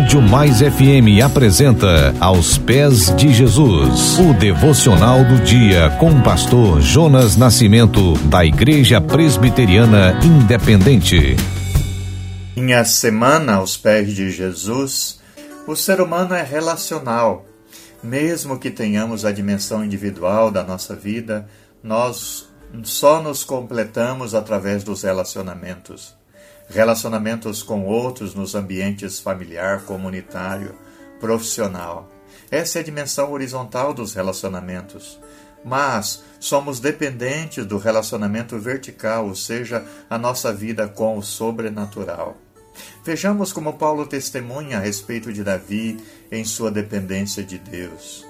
Rádio 0.00 0.22
Mais 0.22 0.60
FM 0.60 1.22
apresenta 1.22 2.14
Aos 2.18 2.56
Pés 2.56 3.14
de 3.16 3.34
Jesus, 3.34 4.18
o 4.18 4.32
devocional 4.32 5.22
do 5.26 5.44
dia 5.44 5.90
com 6.00 6.10
o 6.10 6.22
pastor 6.22 6.80
Jonas 6.80 7.36
Nascimento, 7.36 8.14
da 8.30 8.42
Igreja 8.42 8.98
Presbiteriana 8.98 10.18
Independente. 10.24 11.36
Minha 12.56 12.82
semana 12.82 13.56
aos 13.56 13.76
pés 13.76 14.14
de 14.14 14.30
Jesus, 14.30 15.20
o 15.66 15.76
ser 15.76 16.00
humano 16.00 16.34
é 16.34 16.42
relacional. 16.42 17.44
Mesmo 18.02 18.58
que 18.58 18.70
tenhamos 18.70 19.26
a 19.26 19.32
dimensão 19.32 19.84
individual 19.84 20.50
da 20.50 20.64
nossa 20.64 20.96
vida, 20.96 21.46
nós 21.82 22.48
só 22.84 23.22
nos 23.22 23.44
completamos 23.44 24.34
através 24.34 24.82
dos 24.82 25.02
relacionamentos 25.02 26.18
relacionamentos 26.70 27.62
com 27.62 27.84
outros 27.84 28.34
nos 28.34 28.54
ambientes 28.54 29.18
familiar, 29.18 29.82
comunitário, 29.82 30.74
profissional. 31.18 32.08
Essa 32.50 32.78
é 32.78 32.80
a 32.80 32.84
dimensão 32.84 33.32
horizontal 33.32 33.92
dos 33.92 34.14
relacionamentos. 34.14 35.18
Mas 35.64 36.22
somos 36.38 36.80
dependentes 36.80 37.66
do 37.66 37.76
relacionamento 37.76 38.58
vertical, 38.58 39.26
ou 39.26 39.34
seja, 39.34 39.84
a 40.08 40.16
nossa 40.16 40.52
vida 40.52 40.88
com 40.88 41.18
o 41.18 41.22
sobrenatural. 41.22 42.36
Vejamos 43.04 43.52
como 43.52 43.74
Paulo 43.74 44.06
testemunha 44.06 44.78
a 44.78 44.80
respeito 44.80 45.32
de 45.32 45.44
Davi 45.44 45.98
em 46.32 46.44
sua 46.44 46.70
dependência 46.70 47.42
de 47.44 47.58
Deus. 47.58 48.24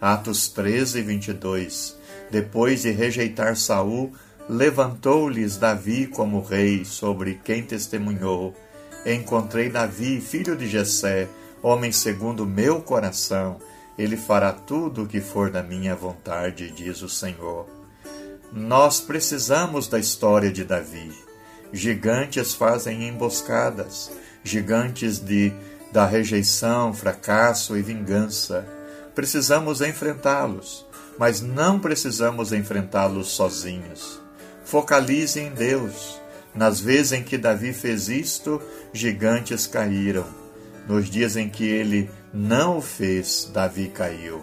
Atos 0.00 0.48
13, 0.48 1.02
22. 1.02 1.96
Depois 2.30 2.82
de 2.82 2.90
rejeitar 2.90 3.56
Saul, 3.56 4.12
levantou-lhes 4.48 5.56
Davi 5.56 6.06
como 6.06 6.40
rei, 6.40 6.84
sobre 6.84 7.40
quem 7.44 7.62
testemunhou: 7.62 8.54
Encontrei 9.06 9.68
Davi, 9.68 10.20
filho 10.20 10.56
de 10.56 10.68
Jessé, 10.68 11.28
homem 11.62 11.92
segundo 11.92 12.46
meu 12.46 12.80
coração. 12.80 13.58
Ele 13.98 14.16
fará 14.16 14.52
tudo 14.52 15.02
o 15.02 15.06
que 15.06 15.20
for 15.20 15.50
da 15.50 15.62
minha 15.62 15.94
vontade, 15.94 16.70
diz 16.70 17.02
o 17.02 17.08
Senhor. 17.08 17.66
Nós 18.52 19.00
precisamos 19.00 19.86
da 19.86 19.98
história 19.98 20.50
de 20.50 20.64
Davi. 20.64 21.12
Gigantes 21.72 22.54
fazem 22.54 23.08
emboscadas, 23.08 24.10
gigantes 24.44 25.18
de 25.18 25.52
da 25.92 26.06
rejeição, 26.06 26.94
fracasso 26.94 27.76
e 27.76 27.82
vingança. 27.82 28.66
Precisamos 29.14 29.82
enfrentá-los, 29.82 30.86
mas 31.18 31.42
não 31.42 31.78
precisamos 31.78 32.50
enfrentá-los 32.50 33.28
sozinhos. 33.28 34.21
Focalize 34.64 35.38
em 35.38 35.50
Deus. 35.50 36.20
Nas 36.54 36.80
vezes 36.80 37.12
em 37.12 37.22
que 37.22 37.38
Davi 37.38 37.72
fez 37.72 38.08
isto, 38.08 38.60
gigantes 38.92 39.66
caíram. 39.66 40.26
Nos 40.86 41.08
dias 41.08 41.36
em 41.36 41.48
que 41.48 41.64
ele 41.64 42.10
não 42.32 42.78
o 42.78 42.82
fez, 42.82 43.50
Davi 43.52 43.88
caiu. 43.88 44.42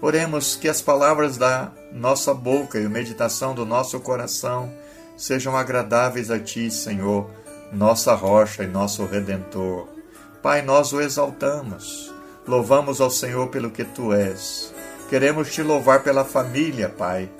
Oremos 0.00 0.56
que 0.56 0.68
as 0.68 0.82
palavras 0.82 1.36
da 1.36 1.70
nossa 1.92 2.34
boca 2.34 2.78
e 2.78 2.86
a 2.86 2.88
meditação 2.88 3.54
do 3.54 3.64
nosso 3.64 4.00
coração 4.00 4.72
sejam 5.16 5.56
agradáveis 5.56 6.30
a 6.30 6.40
Ti, 6.40 6.70
Senhor, 6.70 7.30
nossa 7.72 8.14
rocha 8.14 8.64
e 8.64 8.66
nosso 8.66 9.04
redentor. 9.04 9.86
Pai, 10.42 10.60
nós 10.62 10.92
o 10.92 11.00
exaltamos. 11.00 12.12
Louvamos 12.48 13.00
ao 13.00 13.10
Senhor 13.10 13.48
pelo 13.48 13.70
que 13.70 13.84
Tu 13.84 14.12
és. 14.12 14.74
Queremos 15.08 15.52
Te 15.52 15.62
louvar 15.62 16.02
pela 16.02 16.24
família, 16.24 16.88
Pai 16.88 17.30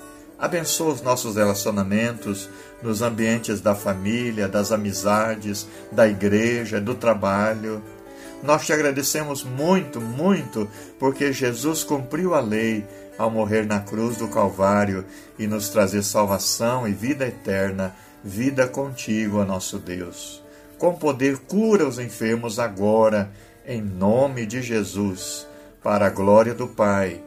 Abençoa 0.43 0.91
os 0.91 1.01
nossos 1.01 1.37
relacionamentos 1.37 2.49
nos 2.81 3.01
ambientes 3.01 3.61
da 3.61 3.73
família, 3.73 4.45
das 4.45 4.73
amizades, 4.73 5.65
da 5.89 6.05
igreja, 6.05 6.81
do 6.81 6.95
trabalho. 6.95 7.81
Nós 8.43 8.65
te 8.65 8.73
agradecemos 8.73 9.41
muito, 9.41 10.01
muito, 10.01 10.67
porque 10.99 11.31
Jesus 11.31 11.85
cumpriu 11.85 12.35
a 12.35 12.41
lei 12.41 12.85
ao 13.17 13.31
morrer 13.31 13.65
na 13.65 13.79
cruz 13.79 14.17
do 14.17 14.27
Calvário 14.27 15.05
e 15.39 15.47
nos 15.47 15.69
trazer 15.69 16.03
salvação 16.03 16.85
e 16.85 16.91
vida 16.91 17.25
eterna, 17.25 17.95
vida 18.21 18.67
contigo, 18.67 19.37
ó 19.37 19.45
nosso 19.45 19.79
Deus. 19.79 20.43
Com 20.77 20.93
poder, 20.93 21.37
cura 21.37 21.87
os 21.87 21.99
enfermos 21.99 22.59
agora, 22.59 23.31
em 23.65 23.81
nome 23.81 24.45
de 24.45 24.61
Jesus, 24.61 25.47
para 25.81 26.07
a 26.07 26.09
glória 26.09 26.53
do 26.53 26.67
Pai, 26.67 27.23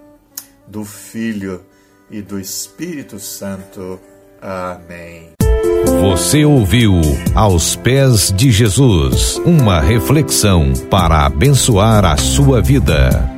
do 0.67 0.85
Filho 0.85 1.65
e 2.11 2.23
do 2.23 2.39
Espírito 2.39 3.19
Santo. 3.19 4.01
Amém. 4.41 5.31
Você 6.01 6.45
ouviu 6.45 7.01
Aos 7.35 7.75
Pés 7.77 8.33
de 8.33 8.51
Jesus 8.51 9.41
uma 9.45 9.81
reflexão 9.81 10.73
para 10.91 11.27
abençoar 11.27 12.05
a 12.05 12.17
sua 12.17 12.61
vida. 12.61 13.36